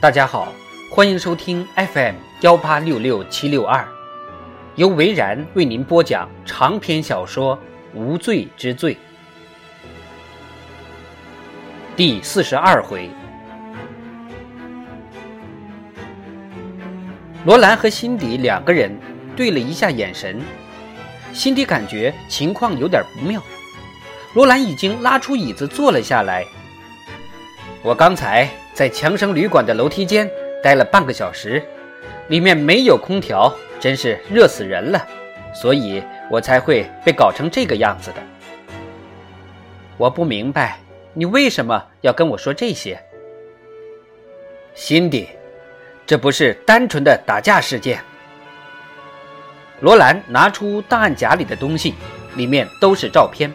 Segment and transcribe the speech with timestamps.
[0.00, 0.50] 大家好，
[0.90, 3.86] 欢迎收听 FM 幺八六六七六二，
[4.76, 7.54] 由维然为您播讲长篇小说
[7.92, 8.94] 《无罪之罪》
[11.94, 13.10] 第四十二回。
[17.44, 18.98] 罗兰和辛迪两个人
[19.36, 20.40] 对了一下眼神，
[21.34, 23.42] 辛迪感觉情况有点不妙。
[24.32, 26.46] 罗兰已经拉出椅子坐了下来。
[27.82, 28.48] 我刚才。
[28.80, 30.26] 在强生旅馆的楼梯间
[30.62, 31.62] 待了半个小时，
[32.28, 35.06] 里面没有空调，真是热死人了，
[35.52, 38.22] 所以我才会被搞成这个样子的。
[39.98, 40.78] 我不明白
[41.12, 42.98] 你为什么要跟我说这些，
[44.74, 45.28] 辛迪，
[46.06, 48.02] 这不是单纯的打架事件。
[49.80, 51.92] 罗兰拿出档案夹里的东西，
[52.34, 53.52] 里面都是照片。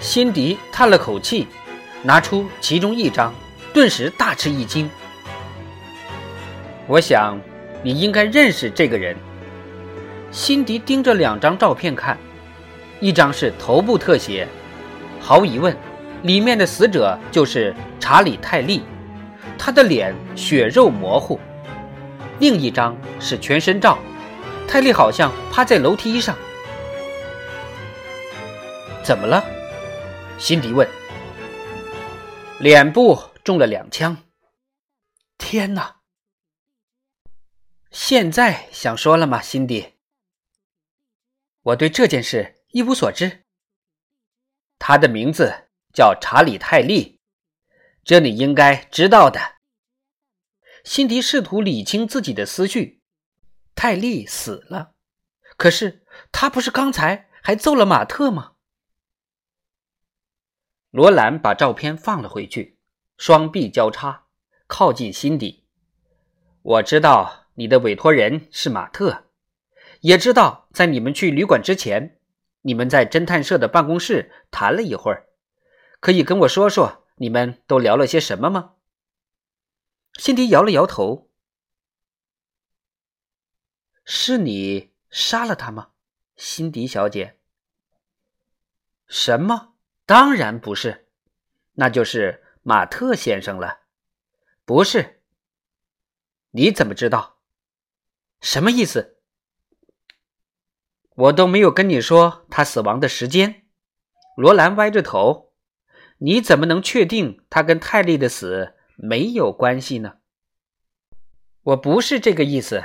[0.00, 1.46] 辛迪叹了口气，
[2.02, 3.34] 拿出其中一张。
[3.76, 4.88] 顿时大吃一惊。
[6.86, 7.38] 我想，
[7.82, 9.14] 你应该认识这个人。
[10.32, 12.16] 辛迪盯着两张照片看，
[13.00, 14.48] 一张是头部特写，
[15.20, 15.76] 毫无疑问，
[16.22, 18.82] 里面的死者就是查理·泰利，
[19.58, 21.38] 他的脸血肉模糊；
[22.38, 23.98] 另一张是全身照，
[24.66, 26.34] 泰利好像趴在楼梯上。
[29.02, 29.44] 怎么了？
[30.38, 30.88] 辛迪问。
[32.58, 33.20] 脸部。
[33.46, 34.24] 中了两枪！
[35.38, 36.00] 天哪！
[37.92, 39.94] 现在想说了吗，辛迪？
[41.62, 43.46] 我对这件事一无所知。
[44.80, 47.20] 他的名字叫查理·泰利，
[48.02, 49.58] 这你应该知道的。
[50.82, 53.00] 辛迪试图理清自己的思绪。
[53.76, 54.96] 泰利死了，
[55.56, 58.56] 可是他不是刚才还揍了马特吗？
[60.90, 62.75] 罗兰把照片放了回去。
[63.16, 64.26] 双臂交叉，
[64.66, 65.64] 靠近辛迪。
[66.62, 69.24] 我知道你的委托人是马特，
[70.00, 72.20] 也知道在你们去旅馆之前，
[72.62, 75.28] 你们在侦探社的办公室谈了一会儿。
[76.00, 78.74] 可以跟我说说你们都聊了些什么吗？
[80.18, 81.30] 辛迪摇了摇头。
[84.04, 85.88] 是你杀了他吗，
[86.36, 87.38] 辛迪小姐？
[89.06, 89.74] 什么？
[90.04, 91.08] 当然不是，
[91.72, 92.42] 那就是。
[92.68, 93.82] 马特先生了，
[94.64, 95.22] 不是？
[96.50, 97.38] 你怎么知道？
[98.40, 99.20] 什么意思？
[101.14, 103.68] 我都没有跟你说他死亡的时间。
[104.36, 105.52] 罗兰歪着头，
[106.18, 110.16] 你怎么能确定他跟泰利的死没有关系呢？
[111.62, 112.82] 我不是这个意思。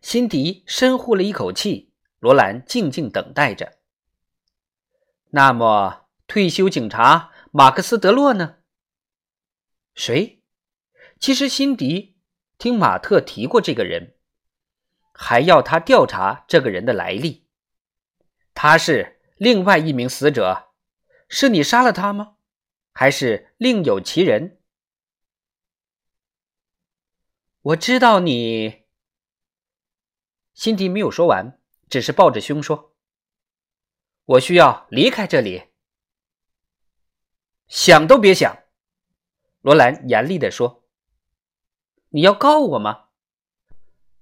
[0.00, 3.78] 辛迪深呼了一口气，罗兰静静等待着。
[5.30, 8.57] 那么，退休警察马克思·德洛呢？
[9.98, 10.40] 谁？
[11.18, 12.16] 其实辛迪
[12.56, 14.14] 听马特提过这个人，
[15.12, 17.48] 还要他调查这个人的来历。
[18.54, 20.72] 他是另外一名死者，
[21.28, 22.36] 是你杀了他吗？
[22.92, 24.60] 还是另有其人？
[27.60, 28.84] 我知道你。
[30.54, 31.60] 辛迪没有说完，
[31.90, 32.94] 只是抱着胸说
[34.24, 35.70] ：“我需要离开这里，
[37.66, 38.62] 想都别想。”
[39.60, 40.84] 罗兰严厉地说
[42.10, 43.06] ：“你要告我吗？”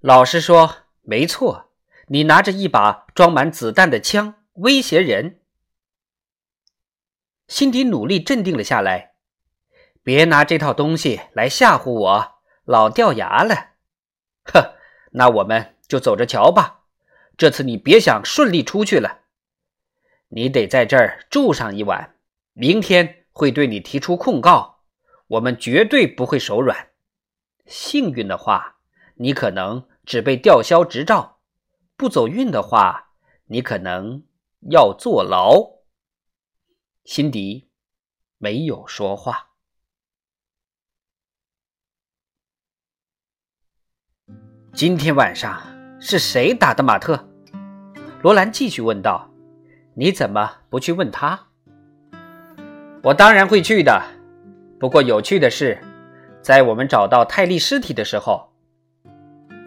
[0.00, 1.70] 老师说，没错，
[2.08, 5.40] 你拿着一把装满子弹的枪威胁人。
[7.48, 9.14] 辛迪努力镇定了下来，
[10.02, 13.74] 别拿这套东西来吓唬我，老掉牙了。
[14.44, 14.76] 呵，
[15.12, 16.84] 那我们就走着瞧吧。
[17.36, 19.20] 这次你别想顺利出去了，
[20.28, 22.16] 你得在这儿住上一晚，
[22.52, 24.75] 明天会对你提出控告。
[25.28, 26.90] 我们绝对不会手软。
[27.66, 28.76] 幸运的话，
[29.16, 31.40] 你可能只被吊销执照；
[31.96, 33.10] 不走运的话，
[33.46, 34.22] 你可能
[34.70, 35.82] 要坐牢。
[37.04, 37.70] 辛迪
[38.38, 39.50] 没有说话。
[44.72, 45.60] 今天晚上
[46.00, 47.28] 是谁打的马特？
[48.22, 49.30] 罗兰继续问道
[49.94, 51.48] ：“你怎么不去问他？”
[53.02, 54.15] 我当然会去的。
[54.78, 55.78] 不过有趣的是，
[56.42, 58.52] 在我们找到泰利尸体的时候，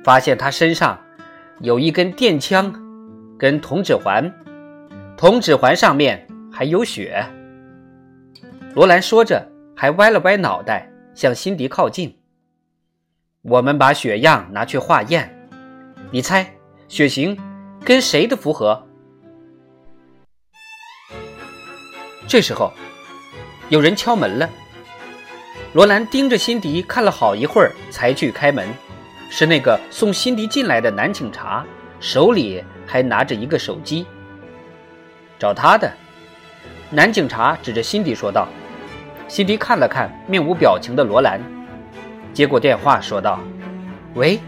[0.03, 0.99] 发现他身上
[1.61, 2.71] 有一根电枪
[3.37, 4.31] 跟铜指环，
[5.17, 7.25] 铜指环上面还有血。
[8.75, 9.43] 罗兰说着，
[9.75, 12.15] 还歪了歪脑袋向辛迪靠近。
[13.41, 15.49] 我们把血样拿去化验，
[16.11, 16.53] 你猜
[16.87, 17.35] 血型
[17.83, 18.85] 跟谁的符合？
[22.27, 22.71] 这时候，
[23.69, 24.47] 有人敲门了。
[25.73, 28.67] 罗兰盯着辛迪看了好一会儿，才去开门。
[29.29, 31.63] 是那个送辛迪进来的男警察，
[31.99, 34.05] 手里还拿着一个手机。
[35.37, 35.91] 找他的。
[36.89, 38.47] 男警察指着辛迪说道。
[39.27, 41.39] 辛迪看了看面无表情的罗兰，
[42.33, 43.39] 接过电话说道
[44.15, 44.39] ：“喂，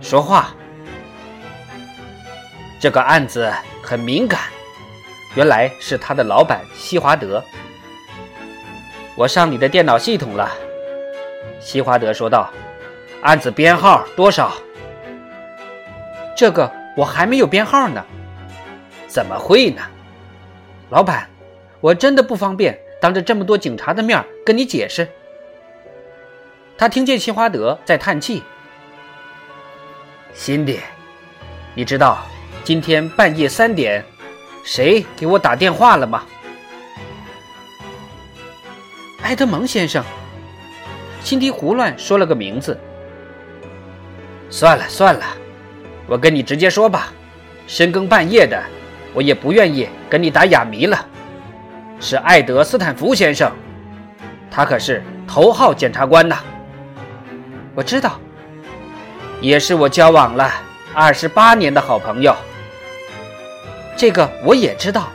[0.00, 0.54] 说话。
[2.78, 3.52] 这个案子
[3.82, 4.42] 很敏感，
[5.34, 7.42] 原来是他的老板西华德。
[9.16, 10.50] 我上你的电脑系统了。”
[11.60, 12.50] 西华德说道。
[13.22, 14.52] 案子编号多少？
[16.36, 18.04] 这个我还没有编号呢。
[19.06, 19.80] 怎么会呢？
[20.90, 21.26] 老板，
[21.80, 25.08] 我真的不方便当着这么多警察的面跟你解释。
[26.76, 28.42] 他听见西华德在叹气。
[30.34, 30.78] 辛迪，
[31.74, 32.18] 你知道
[32.62, 34.04] 今天半夜三点
[34.66, 36.24] 谁给我打电话了吗？
[39.24, 40.04] 埃德蒙先生。
[41.22, 42.78] 辛迪胡乱说了个名字。
[44.50, 45.24] 算了算了，
[46.06, 47.10] 我跟你直接说吧，
[47.66, 48.62] 深更半夜的，
[49.14, 51.06] 我也不愿意跟你打哑谜了。
[51.98, 53.50] 是艾德斯坦福先生，
[54.50, 56.38] 他可是头号检察官呐。
[57.74, 58.20] 我知道，
[59.40, 60.52] 也是我交往了
[60.92, 62.36] 二十八年的好朋友。
[63.96, 65.08] 这个我也知道。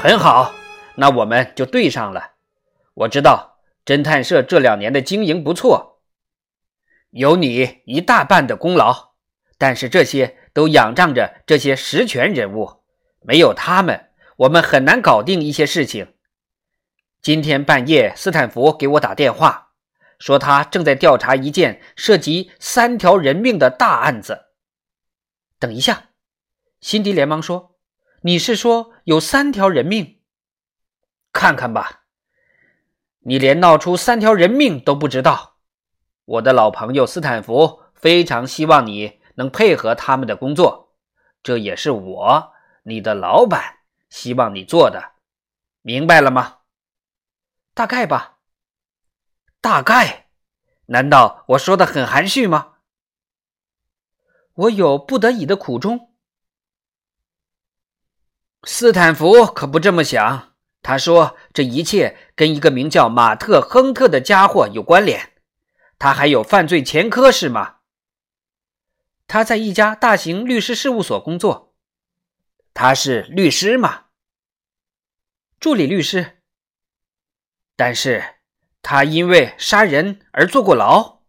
[0.00, 0.54] 很好，
[0.94, 2.22] 那我们就对上了。
[2.96, 6.02] 我知道侦探社这两年的经营不错。
[7.10, 9.12] 有你一大半的功劳，
[9.58, 12.82] 但是这些都仰仗着这些实权人物，
[13.20, 16.14] 没有他们，我们很难搞定一些事情。
[17.20, 19.72] 今天半夜，斯坦福给我打电话，
[20.18, 24.46] 说他正在调查一件涉及三条人命的大案子。
[25.58, 26.10] 等一下，
[26.80, 27.76] 辛迪连忙说
[28.22, 30.20] ：“你是说有三条人命？
[31.32, 32.05] 看看吧，
[33.26, 35.56] 你连闹出三条人命都不知道。”
[36.24, 40.96] 我的老朋友斯坦福非常希望你能配合他们的工作，
[41.42, 42.52] 这也是我，
[42.84, 43.78] 你的老板
[44.08, 45.12] 希望你做的，
[45.82, 46.58] 明白了吗？
[47.74, 48.38] 大概吧。
[49.60, 50.28] 大概？
[50.86, 52.74] 难道我说的很含蓄吗？
[54.54, 56.12] 我有不得已的苦衷。
[58.64, 65.32] 斯坦福可不这么想，他说这一切跟一个名叫马特·亨特的家伙有关联。
[65.98, 67.76] 他还有犯罪前科是吗？
[69.26, 71.74] 他在一家大型律师事务所工作。
[72.72, 74.04] 他是律师吗？
[75.58, 76.38] 助理律师。
[77.74, 78.36] 但是
[78.82, 81.20] 他因为杀人而坐过牢。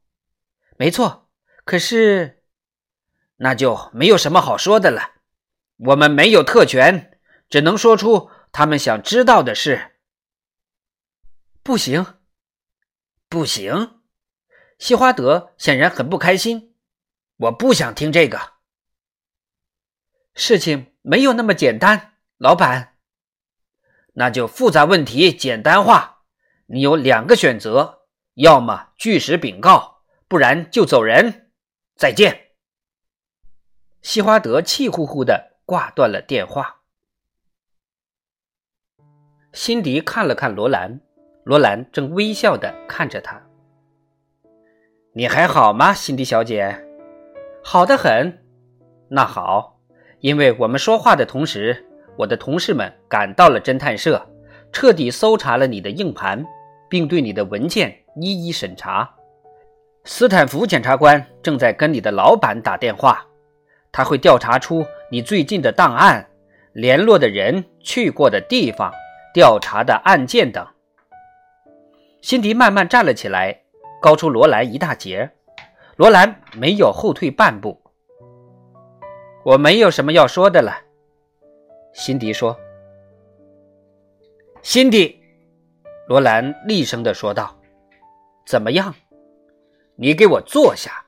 [0.77, 1.29] 没错。
[1.63, 2.43] 可是，
[3.37, 5.13] 那就没有什么好说的了。
[5.77, 9.93] 我们没有特权，只能说出他们想知道的事。
[11.63, 12.05] 不行，
[13.27, 14.01] 不行。
[14.79, 16.75] 西花德显然很不开心。
[17.37, 18.53] 我不想听这个。
[20.33, 22.95] 事情没有那么简单，老板。
[24.13, 26.23] 那就复杂问题简单化。
[26.67, 31.51] 你有两个选择：要么据实禀告，不然就走人。
[31.95, 32.51] 再见。
[34.01, 36.81] 西花德气呼呼的挂断了电话。
[39.53, 40.99] 辛迪看了看罗兰，
[41.43, 43.41] 罗兰正微笑的看着他。
[45.13, 46.85] 你还好吗，辛迪小姐？
[47.63, 48.37] 好的很。
[49.09, 49.79] 那好，
[50.19, 51.85] 因为我们说话的同时，
[52.17, 54.23] 我的同事们赶到了侦探社，
[54.71, 56.45] 彻底搜查了你的硬盘，
[56.89, 59.09] 并对你的文件一一审查。
[60.03, 63.25] 斯坦福检察官正在跟你的老板打电话，
[63.91, 66.27] 他会调查出你最近的档案、
[66.73, 68.93] 联络的人、去过的地方、
[69.37, 70.65] 调查的案件等。
[72.23, 73.61] 辛迪慢慢站了起来。
[74.01, 75.31] 高出罗兰一大截，
[75.95, 77.79] 罗兰没有后退半步。
[79.43, 80.75] 我没有什么要说的了，
[81.93, 82.59] 辛迪说。
[84.63, 85.19] 辛迪，
[86.07, 87.55] 罗兰厉声的说道
[88.45, 88.93] ：“怎么样？
[89.95, 91.05] 你给我坐下。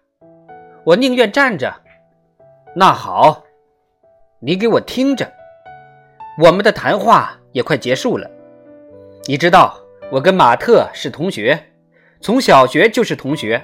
[0.83, 1.73] 我宁愿站着。
[2.75, 3.43] 那好，
[4.39, 5.31] 你给我听着。
[6.43, 8.29] 我们的谈话也快结束了。
[9.25, 9.79] 你知道，
[10.11, 11.59] 我跟马特是同学。”
[12.21, 13.63] 从小学就是同学，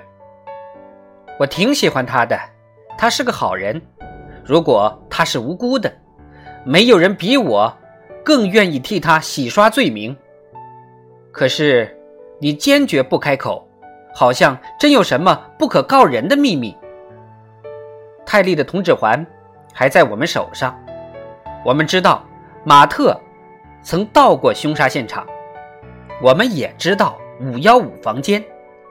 [1.37, 2.39] 我挺喜欢他的，
[2.97, 3.81] 他是个好人。
[4.45, 5.93] 如果他是无辜的，
[6.63, 7.77] 没有人比我
[8.23, 10.15] 更愿意替他洗刷罪名。
[11.33, 11.99] 可是
[12.39, 13.67] 你坚决不开口，
[14.13, 16.73] 好像真有什么不可告人的秘密。
[18.25, 19.27] 泰利的铜指环
[19.73, 20.73] 还在我们手上，
[21.65, 22.23] 我们知道
[22.63, 23.19] 马特
[23.85, 25.25] 曾到过凶杀现场。
[26.21, 28.43] 我们也知道五幺五房间，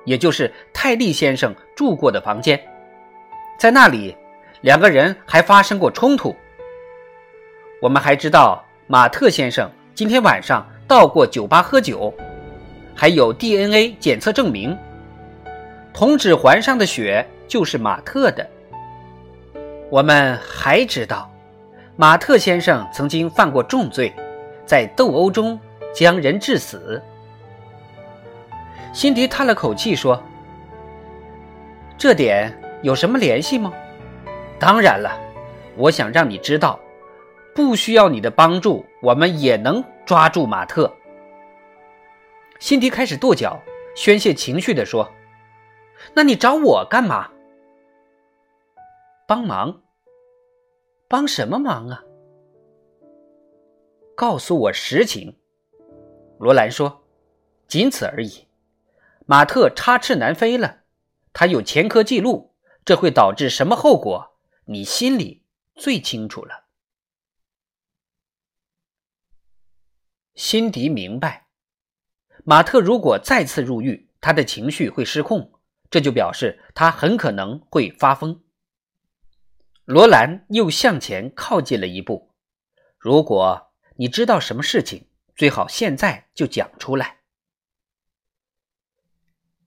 [0.05, 2.59] 也就是泰利先生住过的房间，
[3.59, 4.17] 在那里
[4.61, 6.35] 两个人还发生过冲突。
[7.83, 12.15] 我们还知道马特先生今天晚上到过酒吧喝酒，
[12.95, 14.79] 还有 DNA 检测证明，
[15.93, 18.49] 铜指环上的血就是马特的。
[19.91, 21.31] 我们还知道，
[21.97, 24.13] 马特先生曾经犯过重罪，
[24.67, 25.59] 在斗殴中
[25.95, 27.03] 将人致死。
[28.93, 30.23] 辛迪叹了口气说
[31.99, 33.73] ：“这点有什么联系吗
[34.59, 35.19] ？”“当然了，
[35.77, 36.79] 我想让你知道，
[37.55, 40.93] 不需要你的帮助，我们也能抓住马特。”
[42.61, 43.61] 辛迪开始跺脚，
[43.97, 45.11] 宣泄情绪地说
[46.15, 47.29] ：“那你找我干嘛？”
[49.27, 49.81] 帮忙？
[51.09, 52.03] 帮什么忙啊？
[54.17, 55.39] 告诉我实情。
[56.39, 57.05] 罗兰说
[57.67, 58.47] ：“仅此而已。”
[59.27, 60.83] 马特插翅难飞了，
[61.33, 62.55] 他有前科记录，
[62.85, 64.37] 这会导致什么后果？
[64.67, 65.45] 你心里
[65.75, 66.65] 最清楚了。
[70.35, 71.47] 辛迪明白，
[72.45, 75.53] 马特如果再次入狱，他的情绪会失控，
[75.91, 78.43] 这就表示他很可能会发疯。
[79.85, 82.35] 罗兰又向前靠近了一步。
[82.99, 87.19] 如果你知道什么事情，最好现在就讲出来。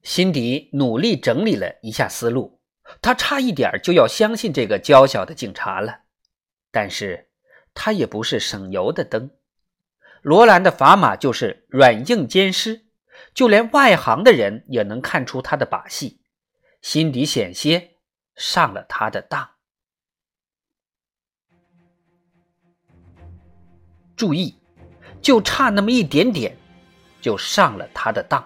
[0.04, 2.62] 辛迪努力整理了一下思路，
[3.02, 6.02] 他差一点就要相信这个娇小的警察了，
[6.72, 7.30] 但是
[7.74, 9.32] 他也不是省油的灯。
[10.22, 12.88] 罗兰的砝码就是软硬兼施，
[13.34, 16.22] 就连外行的人也能看出他的把戏。
[16.82, 17.98] 辛迪险些
[18.36, 19.57] 上了他的当。
[24.18, 24.54] 注意，
[25.22, 26.52] 就差那么一点点，
[27.22, 28.44] 就上了他的当。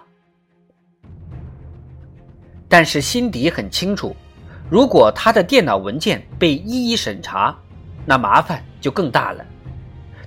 [2.68, 4.14] 但是辛迪很清楚，
[4.70, 7.58] 如果他的电脑文件被一一审查，
[8.04, 9.44] 那麻烦就更大了。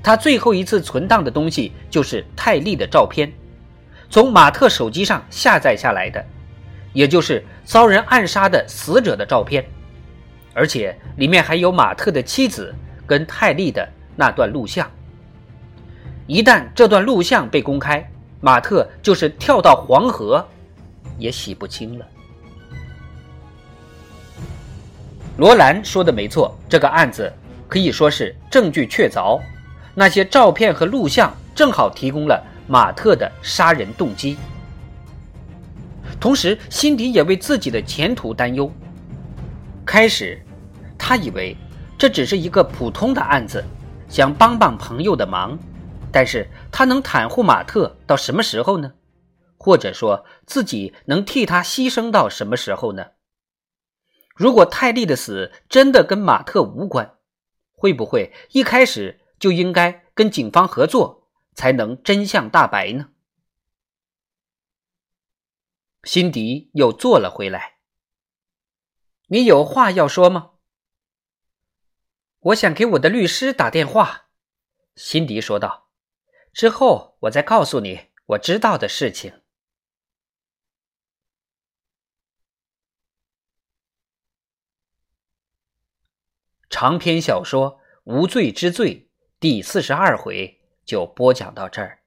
[0.02, 3.32] 他最后一次存档的东西就是泰利的照片，
[4.10, 6.26] 从马特手机上下载下来的，
[6.92, 9.64] 也就是遭人暗杀的死者的照片，
[10.56, 12.74] 而且里面还有马特的妻子
[13.06, 14.90] 跟泰利的那段录像。
[16.28, 18.04] 一旦这段录像被公开，
[18.42, 20.44] 马特就是跳到黄河，
[21.20, 22.06] 也洗不清了。
[25.38, 27.32] 罗兰说的没错，这个案子
[27.68, 29.40] 可以说是证据确凿，
[29.94, 34.38] 那些照片和录像正好提供了马特的杀人动机。
[36.20, 38.72] 同时，辛迪也为自己的前途担忧。
[39.86, 40.42] 开始，
[40.98, 41.56] 他以为
[42.00, 43.64] 这只是一个普通的案子，
[44.10, 45.56] 想帮帮朋友的忙。
[46.16, 48.94] 但是他能袒护马特到什么时候呢？
[49.58, 53.08] 或者说自己能替他牺牲到什么时候呢？
[54.34, 57.18] 如果泰利的死真的跟马特无关，
[57.74, 63.10] 会不会一开始就应该跟警方合作，才能真相大白呢？
[66.06, 67.80] 辛迪又坐了回来。
[69.28, 70.52] 你有话要说吗？
[72.40, 74.28] 我想给我的律师打电话。
[74.96, 75.85] 辛迪说道。
[76.56, 79.42] 之后，我再告诉你我知道的事情。
[86.70, 87.74] 长篇小说
[88.06, 88.96] 《无罪之罪》
[89.38, 92.05] 第四十二回就播讲到这儿。